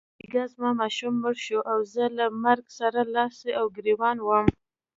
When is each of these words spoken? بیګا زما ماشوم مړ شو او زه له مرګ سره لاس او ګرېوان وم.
بیګا 0.19 0.43
زما 0.53 0.69
ماشوم 0.81 1.13
مړ 1.23 1.35
شو 1.45 1.59
او 1.71 1.79
زه 1.93 2.05
له 2.17 2.25
مرګ 2.43 2.65
سره 2.79 2.99
لاس 3.15 3.37
او 3.59 3.65
ګرېوان 3.75 4.17
وم. 4.21 4.45